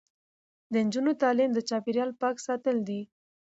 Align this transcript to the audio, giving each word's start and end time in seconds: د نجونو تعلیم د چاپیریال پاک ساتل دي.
د 0.71 0.73
نجونو 0.85 1.11
تعلیم 1.21 1.49
د 1.53 1.59
چاپیریال 1.69 2.11
پاک 2.21 2.35
ساتل 2.47 2.77
دي. 2.87 3.01